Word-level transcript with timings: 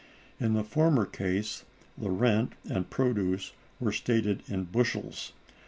In 0.39 0.53
the 0.55 0.63
former 0.63 1.05
case 1.05 1.63
the 1.95 2.09
rent 2.09 2.53
and 2.67 2.89
produce 2.89 3.53
were 3.79 3.91
stated 3.91 4.41
in 4.47 4.63
bushels. 4.63 5.31